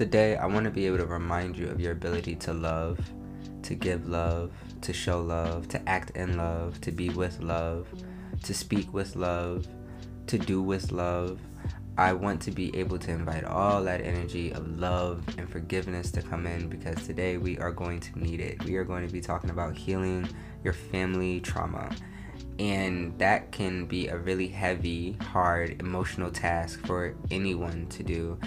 [0.00, 2.98] Today, I want to be able to remind you of your ability to love,
[3.64, 4.50] to give love,
[4.80, 7.86] to show love, to act in love, to be with love,
[8.44, 9.66] to speak with love,
[10.26, 11.38] to do with love.
[11.98, 16.22] I want to be able to invite all that energy of love and forgiveness to
[16.22, 18.64] come in because today we are going to need it.
[18.64, 20.26] We are going to be talking about healing
[20.64, 21.94] your family trauma.
[22.58, 28.38] And that can be a really heavy, hard, emotional task for anyone to do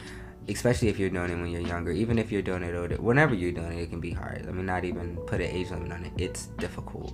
[0.47, 3.52] especially if you're it when you're younger even if you're doing it older whenever you're
[3.52, 4.45] doing it can be hard.
[4.45, 6.11] Let me not even put an age limit on it.
[6.17, 7.13] It's difficult.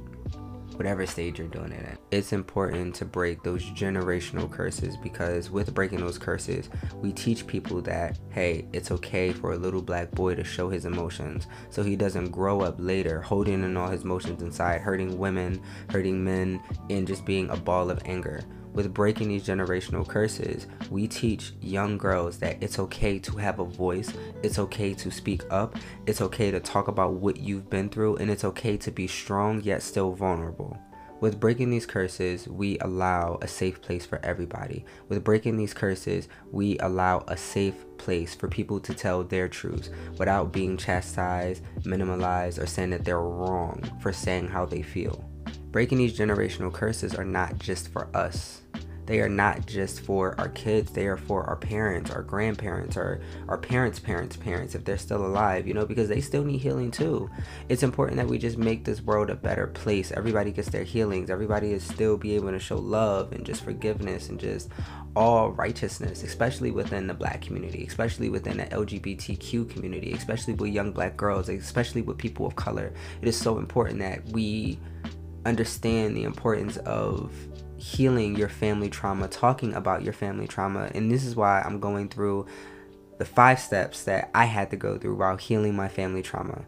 [0.75, 1.97] Whatever stage you're doing it in.
[2.11, 7.81] It's important to break those generational curses because with breaking those curses we teach people
[7.81, 11.97] that hey it's okay for a little black boy to show his emotions so he
[11.97, 17.05] doesn't grow up later holding in all his emotions inside hurting women hurting men and
[17.05, 18.41] just being a ball of anger
[18.79, 23.65] with breaking these generational curses, we teach young girls that it's okay to have a
[23.65, 28.15] voice, it's okay to speak up, it's okay to talk about what you've been through,
[28.15, 30.79] and it's okay to be strong yet still vulnerable.
[31.19, 34.85] With breaking these curses, we allow a safe place for everybody.
[35.09, 39.89] With breaking these curses, we allow a safe place for people to tell their truths
[40.17, 45.29] without being chastised, minimalized, or saying that they're wrong for saying how they feel.
[45.71, 48.61] Breaking these generational curses are not just for us.
[49.09, 53.19] They are not just for our kids, they are for our parents, our grandparents, our,
[53.47, 56.91] our parents' parents' parents, if they're still alive, you know, because they still need healing
[56.91, 57.27] too.
[57.69, 60.11] It's important that we just make this world a better place.
[60.11, 64.29] Everybody gets their healings, everybody is still be able to show love and just forgiveness
[64.29, 64.69] and just
[65.15, 70.91] all righteousness, especially within the black community, especially within the LGBTQ community, especially with young
[70.91, 72.93] black girls, especially with people of color.
[73.23, 74.77] It is so important that we
[75.47, 77.33] understand the importance of
[77.79, 80.91] healing your family trauma, talking about your family trauma.
[80.93, 82.45] And this is why I'm going through
[83.17, 86.65] the five steps that I had to go through while healing my family trauma.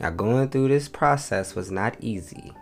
[0.00, 2.52] Now, going through this process was not easy,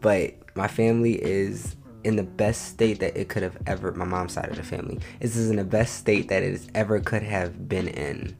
[0.00, 4.32] but my family is in the best state that it could have ever, my mom's
[4.32, 7.68] side of the family, this is in the best state that it ever could have
[7.68, 8.36] been in.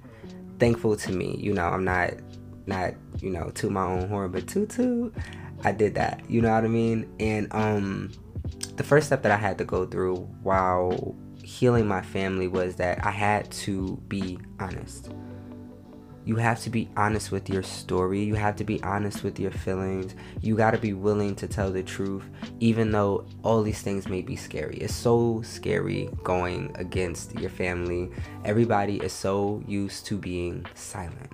[0.59, 2.14] Thankful to me, you know, I'm not,
[2.66, 5.12] not, you know, to my own horn, but to, to,
[5.64, 6.22] I did that.
[6.28, 7.09] You know what I mean?
[7.19, 8.10] And um
[8.77, 13.05] the first step that I had to go through while healing my family was that
[13.05, 15.10] I had to be honest.
[16.25, 18.22] You have to be honest with your story.
[18.22, 20.15] You have to be honest with your feelings.
[20.41, 22.22] You got to be willing to tell the truth,
[22.60, 24.77] even though all these things may be scary.
[24.77, 28.09] It's so scary going against your family.
[28.44, 31.33] Everybody is so used to being silent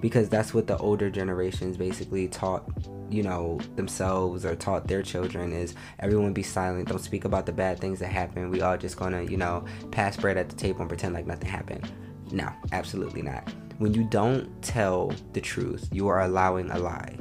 [0.00, 2.64] because that's what the older generations basically taught
[3.10, 6.88] you know themselves or taught their children is everyone be silent.
[6.88, 10.16] Don't speak about the bad things that happen we all just gonna you know pass
[10.16, 11.90] bread at the table and pretend like nothing happened.
[12.30, 13.52] No absolutely not.
[13.78, 17.16] When you don't tell the truth you are allowing a lie.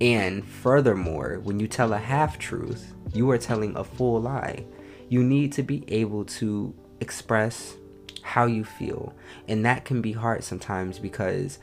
[0.00, 4.64] And furthermore when you tell a half truth you are telling a full lie.
[5.08, 7.76] You need to be able to express
[8.22, 9.14] how you feel.
[9.46, 11.58] And that can be hard sometimes because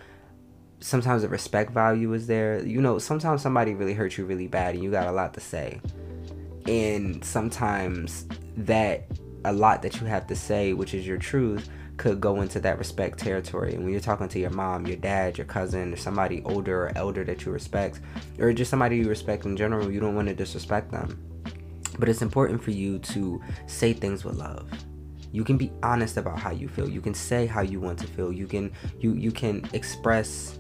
[0.81, 2.65] sometimes the respect value is there.
[2.65, 5.39] You know, sometimes somebody really hurt you really bad and you got a lot to
[5.39, 5.79] say.
[6.67, 8.25] And sometimes
[8.57, 9.05] that
[9.45, 12.77] a lot that you have to say, which is your truth, could go into that
[12.77, 13.73] respect territory.
[13.73, 16.91] And when you're talking to your mom, your dad, your cousin, or somebody older or
[16.95, 17.99] elder that you respect,
[18.39, 21.19] or just somebody you respect in general, you don't want to disrespect them.
[21.99, 24.69] But it's important for you to say things with love.
[25.31, 26.89] You can be honest about how you feel.
[26.89, 28.33] You can say how you want to feel.
[28.33, 30.59] You can you you can express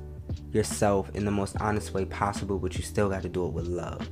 [0.51, 3.67] yourself in the most honest way possible, but you still got to do it with
[3.67, 4.09] love.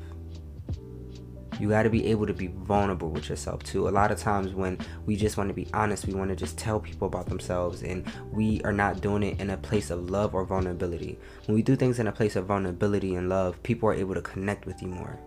[1.60, 3.90] You got to be able to be vulnerable with yourself too.
[3.90, 6.58] A lot of times, when we just want to be honest, we want to just
[6.58, 10.34] tell people about themselves, and we are not doing it in a place of love
[10.34, 11.20] or vulnerability.
[11.46, 14.22] When we do things in a place of vulnerability and love, people are able to
[14.22, 15.20] connect with you more.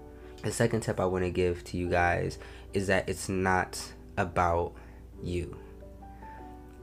[0.43, 2.39] The second tip I want to give to you guys
[2.73, 3.81] is that it's not
[4.17, 4.73] about
[5.23, 5.57] you.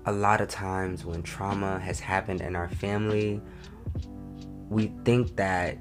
[0.06, 3.42] A lot of times, when trauma has happened in our family,
[4.70, 5.78] we think that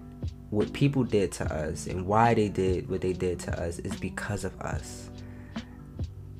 [0.50, 3.94] what people did to us and why they did what they did to us is
[3.96, 5.10] because of us.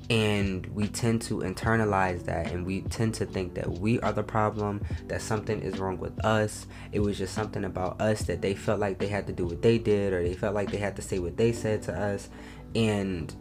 [0.09, 4.23] And we tend to internalize that and we tend to think that we are the
[4.23, 6.65] problem, that something is wrong with us.
[6.91, 9.61] It was just something about us that they felt like they had to do what
[9.61, 12.29] they did or they felt like they had to say what they said to us.
[12.73, 13.31] And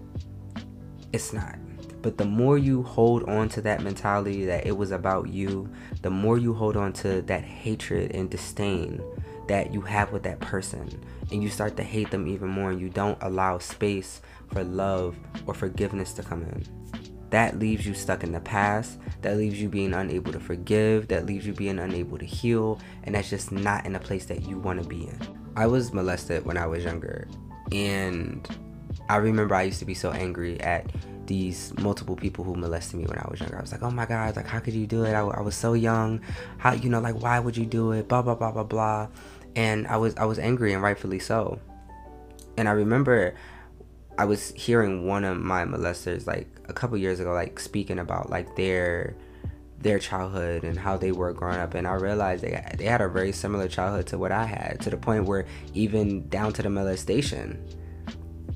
[1.14, 1.56] it's not.
[2.00, 5.68] But the more you hold on to that mentality that it was about you,
[6.02, 9.02] the more you hold on to that hatred and disdain
[9.48, 10.88] that you have with that person,
[11.32, 14.20] and you start to hate them even more, and you don't allow space
[14.52, 15.16] for love
[15.46, 16.64] or forgiveness to come in.
[17.30, 21.26] that leaves you stuck in the past, that leaves you being unable to forgive, that
[21.26, 24.58] leaves you being unable to heal, and that's just not in a place that you
[24.58, 25.18] want to be in.
[25.56, 27.28] I was molested when I was younger,
[27.72, 28.46] and
[29.08, 30.90] I remember I used to be so angry at
[31.28, 33.58] these multiple people who molested me when I was younger.
[33.58, 35.12] I was like, oh my God, like, how could you do it?
[35.12, 36.20] I, I was so young.
[36.56, 38.08] How, you know, like, why would you do it?
[38.08, 39.08] Blah, blah, blah, blah, blah.
[39.54, 41.60] And I was, I was angry and rightfully so.
[42.56, 43.34] And I remember
[44.18, 48.30] I was hearing one of my molesters like a couple years ago, like speaking about
[48.30, 49.14] like their
[49.80, 53.06] their childhood and how they were growing up and I realized they they had a
[53.06, 56.68] very similar childhood to what I had to the point where even down to the
[56.68, 57.62] molestation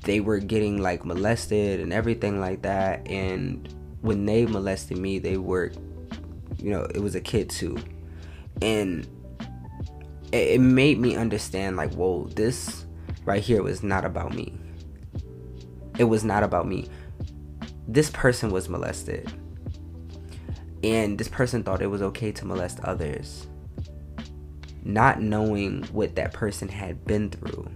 [0.03, 5.37] they were getting like molested and everything like that and when they molested me they
[5.37, 5.71] were
[6.57, 7.77] you know it was a kid too
[8.61, 9.07] and
[10.31, 12.85] it, made me understand like whoa this
[13.25, 14.53] right here was not about me
[15.99, 16.89] it was not about me.
[17.87, 19.31] This person was molested.
[20.83, 23.47] And this person thought it was okay to molest others.
[24.83, 27.69] Not knowing what that person had been through.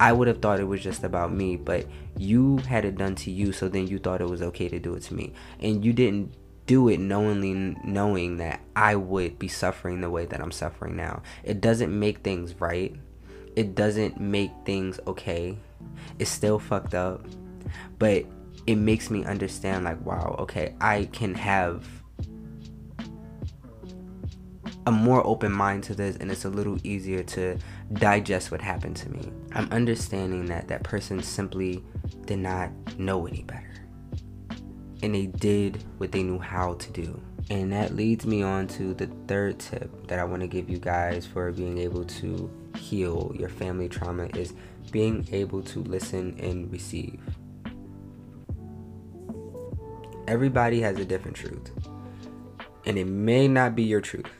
[0.00, 1.86] I would have thought it was just about me, but
[2.16, 4.94] you had it done to you, so then you thought it was okay to do
[4.94, 5.32] it to me.
[5.60, 6.34] And you didn't
[6.66, 11.22] do it knowingly knowing that I would be suffering the way that I'm suffering now.
[11.42, 12.94] It doesn't make things right.
[13.54, 15.56] It doesn't make things okay.
[16.18, 17.24] It's still fucked up
[17.98, 18.24] but
[18.66, 21.86] it makes me understand like wow okay i can have
[24.86, 27.56] a more open mind to this and it's a little easier to
[27.92, 31.84] digest what happened to me i'm understanding that that person simply
[32.26, 33.70] did not know any better
[35.02, 37.20] and they did what they knew how to do
[37.50, 40.78] and that leads me on to the third tip that i want to give you
[40.78, 44.54] guys for being able to heal your family trauma is
[44.90, 47.20] being able to listen and receive
[50.26, 51.70] Everybody has a different truth.
[52.86, 54.30] And it may not be your truth.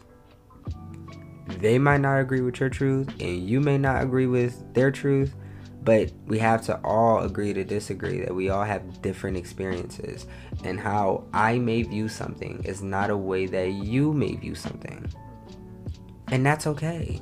[1.46, 5.34] They might not agree with your truth, and you may not agree with their truth,
[5.82, 10.26] but we have to all agree to disagree that we all have different experiences.
[10.64, 15.06] And how I may view something is not a way that you may view something.
[16.28, 17.20] And that's okay.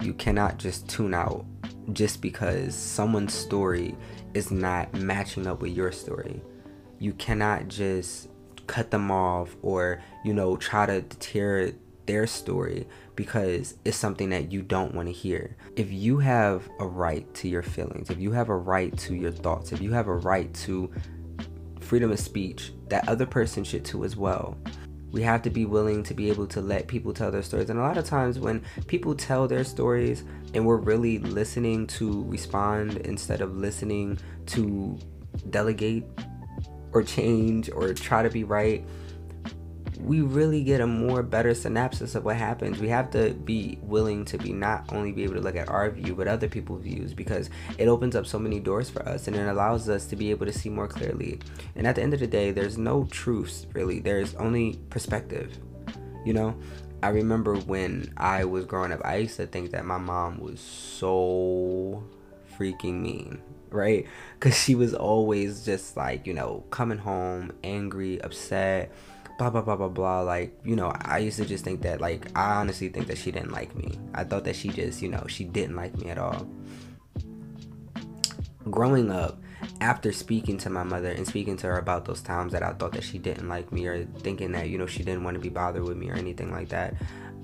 [0.00, 1.44] You cannot just tune out
[1.92, 3.94] just because someone's story
[4.34, 6.40] is not matching up with your story
[7.02, 8.28] you cannot just
[8.68, 11.72] cut them off or you know try to deter
[12.06, 15.56] their story because it's something that you don't want to hear.
[15.76, 19.32] If you have a right to your feelings, if you have a right to your
[19.32, 20.90] thoughts, if you have a right to
[21.80, 24.56] freedom of speech, that other person should too as well.
[25.10, 27.68] We have to be willing to be able to let people tell their stories.
[27.68, 30.24] And a lot of times when people tell their stories
[30.54, 34.98] and we're really listening to respond instead of listening to
[35.50, 36.04] delegate
[36.92, 38.84] or change or try to be right,
[40.04, 42.80] we really get a more better synopsis of what happens.
[42.80, 45.90] We have to be willing to be not only be able to look at our
[45.90, 49.36] view, but other people's views because it opens up so many doors for us and
[49.36, 51.38] it allows us to be able to see more clearly.
[51.76, 55.56] And at the end of the day, there's no truths really, there's only perspective.
[56.24, 56.56] You know,
[57.02, 60.60] I remember when I was growing up, I used to think that my mom was
[60.60, 62.02] so
[62.58, 63.40] freaking mean
[63.72, 64.06] right?
[64.34, 68.92] Because she was always just like, you know, coming home angry, upset,
[69.50, 70.20] blah, blah, blah, blah, blah.
[70.20, 73.30] Like, you know, I used to just think that, like, I honestly think that she
[73.30, 73.98] didn't like me.
[74.14, 76.46] I thought that she just, you know, she didn't like me at all.
[78.70, 79.38] Growing up,
[79.80, 82.92] after speaking to my mother and speaking to her about those times that I thought
[82.92, 85.48] that she didn't like me or thinking that, you know, she didn't want to be
[85.48, 86.94] bothered with me or anything like that,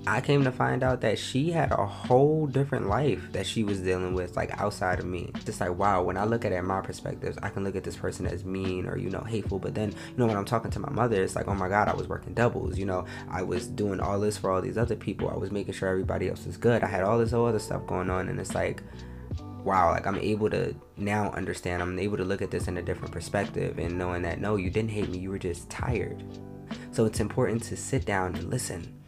[0.07, 3.79] I came to find out that she had a whole different life that she was
[3.79, 5.31] dealing with, like outside of me.
[5.45, 7.83] Just like, wow, when I look at it in my perspectives, I can look at
[7.83, 9.59] this person as mean or, you know, hateful.
[9.59, 11.89] But then, you know, when I'm talking to my mother, it's like, oh my God,
[11.89, 12.77] I was working doubles.
[12.77, 15.29] You know, I was doing all this for all these other people.
[15.29, 16.83] I was making sure everybody else was good.
[16.83, 18.29] I had all this other stuff going on.
[18.29, 18.81] And it's like,
[19.63, 21.81] wow, like I'm able to now understand.
[21.81, 24.69] I'm able to look at this in a different perspective and knowing that, no, you
[24.69, 25.19] didn't hate me.
[25.19, 26.23] You were just tired.
[26.91, 28.98] So it's important to sit down and listen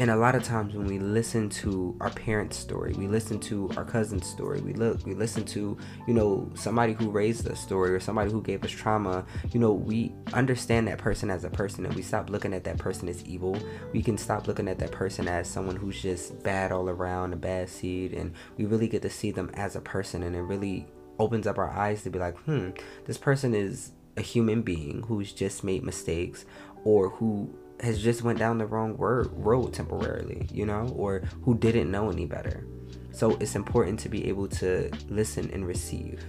[0.00, 3.70] and a lot of times when we listen to our parents' story, we listen to
[3.76, 5.76] our cousin's story, we look, we listen to,
[6.06, 9.74] you know, somebody who raised us story or somebody who gave us trauma, you know,
[9.74, 13.22] we understand that person as a person and we stop looking at that person as
[13.26, 13.58] evil.
[13.92, 17.36] We can stop looking at that person as someone who's just bad all around, a
[17.36, 20.86] bad seed, and we really get to see them as a person and it really
[21.18, 22.70] opens up our eyes to be like, hmm,
[23.04, 26.46] this person is a human being who's just made mistakes
[26.84, 31.56] or who has just went down the wrong word, road temporarily, you know, or who
[31.56, 32.66] didn't know any better.
[33.12, 36.24] So it's important to be able to listen and receive.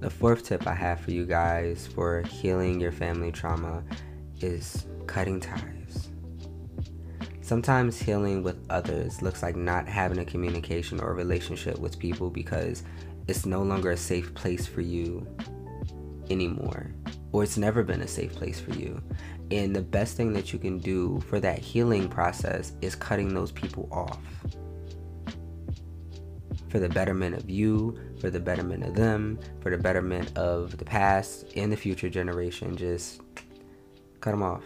[0.00, 3.82] The fourth tip I have for you guys for healing your family trauma
[4.40, 6.08] is cutting ties.
[7.42, 12.30] Sometimes healing with others looks like not having a communication or a relationship with people
[12.30, 12.84] because
[13.26, 15.26] it's no longer a safe place for you
[16.30, 16.92] anymore,
[17.32, 19.02] or it's never been a safe place for you.
[19.50, 23.50] And the best thing that you can do for that healing process is cutting those
[23.50, 24.20] people off.
[26.68, 30.84] For the betterment of you, for the betterment of them, for the betterment of the
[30.84, 33.20] past and the future generation, just
[34.20, 34.62] cut them off.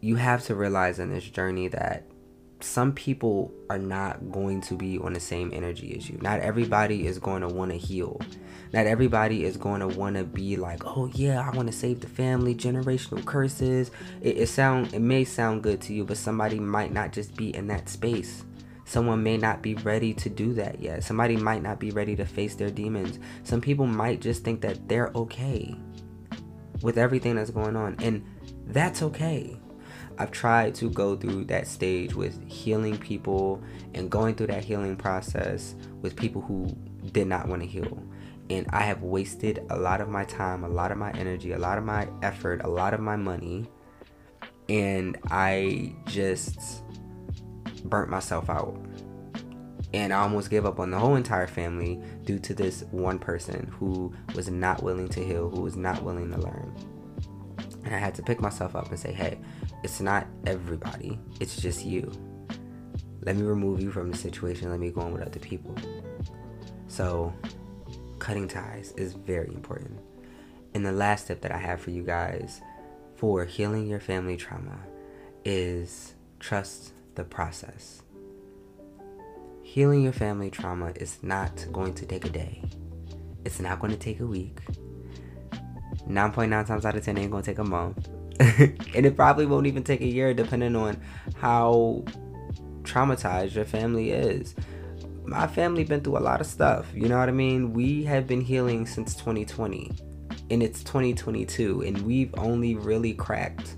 [0.00, 2.04] You have to realize in this journey that
[2.60, 6.18] some people are not going to be on the same energy as you.
[6.22, 8.20] Not everybody is going to want to heal.
[8.72, 12.00] Not everybody is going to want to be like, "Oh yeah, I want to save
[12.00, 16.58] the family, generational curses." It, it sound it may sound good to you, but somebody
[16.58, 18.44] might not just be in that space.
[18.86, 21.04] Someone may not be ready to do that yet.
[21.04, 23.18] Somebody might not be ready to face their demons.
[23.42, 25.74] Some people might just think that they're okay
[26.82, 28.24] with everything that's going on, and
[28.66, 29.58] that's okay
[30.18, 33.62] I've tried to go through that stage with healing people
[33.94, 36.66] and going through that healing process with people who
[37.12, 38.00] did not want to heal.
[38.50, 41.58] And I have wasted a lot of my time, a lot of my energy, a
[41.58, 43.66] lot of my effort, a lot of my money.
[44.68, 46.84] And I just
[47.84, 48.76] burnt myself out.
[49.92, 53.72] And I almost gave up on the whole entire family due to this one person
[53.78, 56.93] who was not willing to heal, who was not willing to learn.
[57.84, 59.38] And I had to pick myself up and say, hey,
[59.82, 62.10] it's not everybody, it's just you.
[63.22, 65.74] Let me remove you from the situation, let me go on with other people.
[66.88, 67.32] So,
[68.18, 69.98] cutting ties is very important.
[70.74, 72.60] And the last tip that I have for you guys
[73.16, 74.78] for healing your family trauma
[75.44, 78.02] is trust the process.
[79.62, 82.62] Healing your family trauma is not going to take a day.
[83.44, 84.60] It's not going to take a week.
[86.08, 88.08] 9.9 times out of 10 ain't to take a month.
[88.40, 91.00] and it probably won't even take a year depending on
[91.36, 92.04] how
[92.82, 94.54] traumatized your family is
[95.26, 98.26] my family been through a lot of stuff you know what i mean we have
[98.26, 99.90] been healing since 2020
[100.50, 103.76] and it's 2022 and we've only really cracked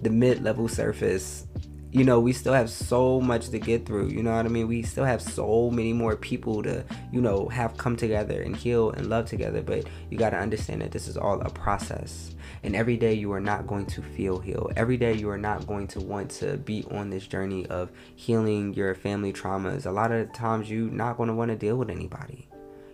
[0.00, 1.46] the mid-level surface
[1.92, 4.08] you know, we still have so much to get through.
[4.08, 4.66] You know what I mean?
[4.66, 6.82] We still have so many more people to,
[7.12, 9.60] you know, have come together and heal and love together.
[9.60, 12.34] But you got to understand that this is all a process.
[12.62, 14.72] And every day you are not going to feel healed.
[14.74, 18.72] Every day you are not going to want to be on this journey of healing
[18.72, 19.84] your family traumas.
[19.84, 22.48] A lot of times you're not going to want to deal with anybody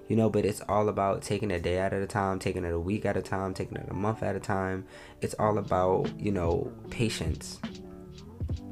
[0.08, 2.80] you know but it's all about taking a day at a time taking it a
[2.80, 4.86] week at a time taking it a month at a time
[5.20, 7.60] it's all about you know patience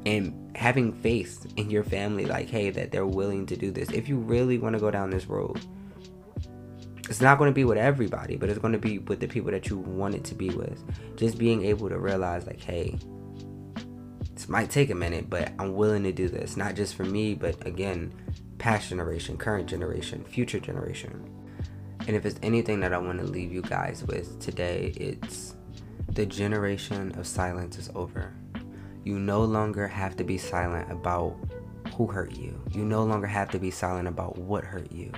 [0.07, 3.89] and having faith in your family like hey that they're willing to do this.
[3.89, 5.59] If you really want to go down this road
[7.09, 9.51] it's not going to be with everybody but it's going to be with the people
[9.51, 10.81] that you want it to be with.
[11.17, 12.97] Just being able to realize like hey
[14.31, 16.55] this might take a minute but i'm willing to do this.
[16.55, 18.13] Not just for me but again
[18.59, 21.33] past generation current generation future generation.
[22.07, 25.55] And if it's anything that i want to leave you guys with today it's
[26.13, 28.33] the generation of silence is over
[29.07, 31.33] you no longer have to be silent about
[31.95, 32.61] who hurt you.
[32.73, 35.13] You no longer have to be silent about what hurt you.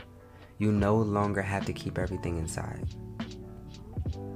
[0.60, 2.88] You no longer have to keep everything inside.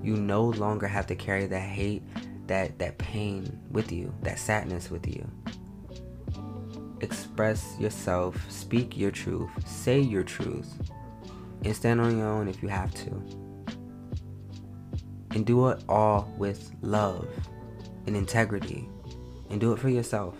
[0.01, 2.01] You no longer have to carry that hate,
[2.47, 5.29] that that pain with you, that sadness with you.
[7.01, 10.73] Express yourself, speak your truth, say your truth,
[11.63, 13.11] and stand on your own if you have to.
[15.29, 17.27] And do it all with love
[18.07, 18.89] and integrity
[19.53, 20.35] and do it for yourself.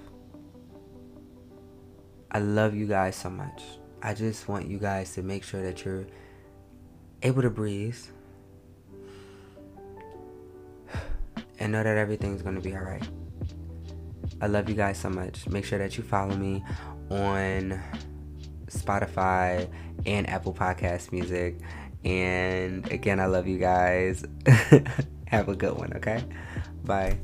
[2.32, 3.62] I love you guys so much.
[4.02, 6.08] I just want you guys to make sure that you're
[7.22, 7.96] able to breathe
[11.60, 13.08] and know that everything's going to be all right.
[14.42, 15.48] I love you guys so much.
[15.48, 16.66] Make sure that you follow me
[17.12, 17.80] on
[18.66, 19.70] Spotify
[20.08, 21.60] and Apple Podcast Music.
[22.04, 24.26] And again, I love you guys.
[25.28, 26.24] Have a good one, okay?
[26.84, 27.20] Bye.